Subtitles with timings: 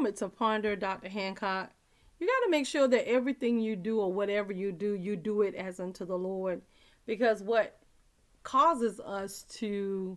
[0.00, 1.10] moment to ponder, Dr.
[1.10, 1.70] Hancock.
[2.18, 5.42] You got to make sure that everything you do or whatever you do, you do
[5.42, 6.62] it as unto the Lord.
[7.04, 7.78] Because what
[8.42, 10.16] causes us to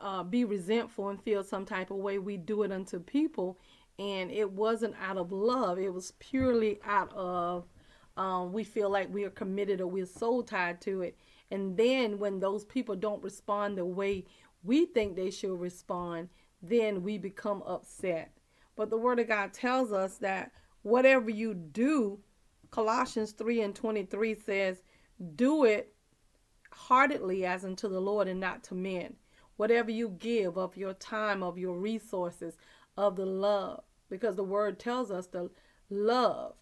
[0.00, 3.58] uh, be resentful and feel some type of way, we do it unto people.
[4.00, 7.66] And it wasn't out of love, it was purely out of
[8.16, 11.16] um, we feel like we are committed or we're so tied to it.
[11.52, 14.24] And then when those people don't respond the way
[14.64, 16.28] we think they should respond,
[16.60, 18.32] then we become upset.
[18.76, 20.52] But the Word of God tells us that
[20.82, 22.20] whatever you do,
[22.70, 24.82] Colossians 3 and 23 says,
[25.34, 25.94] do it
[26.70, 29.14] heartedly as unto the Lord and not to men.
[29.56, 32.56] Whatever you give of your time, of your resources,
[32.96, 35.50] of the love, because the Word tells us to
[35.90, 36.54] love.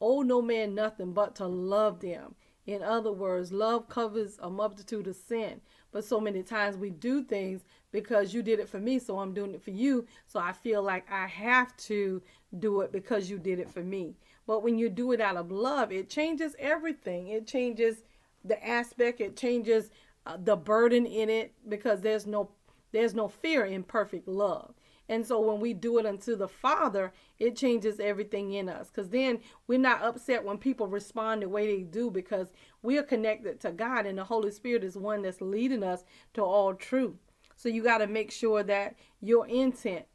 [0.00, 2.34] Owe no man nothing but to love them.
[2.66, 5.60] In other words, love covers a multitude of sin.
[5.92, 9.34] But so many times we do things because you did it for me, so I'm
[9.34, 10.06] doing it for you.
[10.26, 12.22] So I feel like I have to
[12.58, 14.16] do it because you did it for me.
[14.46, 17.28] But when you do it out of love, it changes everything.
[17.28, 18.02] It changes
[18.44, 19.90] the aspect, it changes
[20.26, 22.50] uh, the burden in it because there's no
[22.92, 24.72] there's no fear in perfect love.
[25.08, 28.88] And so when we do it unto the Father, it changes everything in us.
[28.88, 32.48] Because then we're not upset when people respond the way they do because
[32.82, 36.42] we are connected to God and the Holy Spirit is one that's leading us to
[36.42, 37.16] all truth.
[37.56, 40.06] So you got to make sure that your intent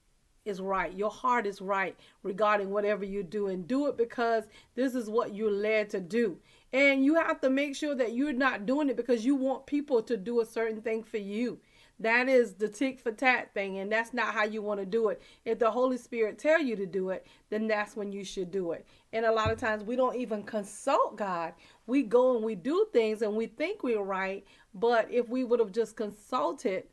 [0.46, 0.94] is right.
[0.96, 4.46] Your heart is right regarding whatever you do and do it because
[4.76, 6.38] this is what you're led to do.
[6.74, 10.02] And you have to make sure that you're not doing it because you want people
[10.04, 11.60] to do a certain thing for you.
[12.02, 15.10] That is the tick for tat thing, and that's not how you want to do
[15.10, 15.22] it.
[15.44, 18.72] If the Holy Spirit tell you to do it, then that's when you should do
[18.72, 18.86] it.
[19.12, 21.54] And a lot of times we don't even consult God.
[21.88, 25.60] We go and we do things and we think we're right, but if we would
[25.60, 26.86] have just consulted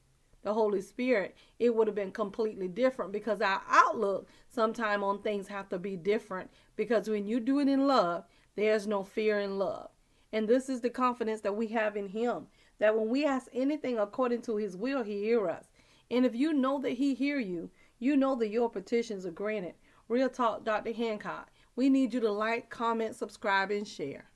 [0.42, 5.46] the Holy Spirit, it would have been completely different because our outlook sometime on things
[5.48, 8.24] have to be different because when you do it in love,
[8.56, 9.90] there's no fear in love.
[10.32, 12.46] And this is the confidence that we have in him
[12.78, 15.64] that when we ask anything according to his will, he hear us.
[16.10, 19.74] And if you know that he hear you, you know that your petitions are granted.
[20.08, 20.92] Real Talk, Dr.
[20.92, 21.50] Hancock.
[21.74, 24.30] We need you to like, comment, subscribe, and share.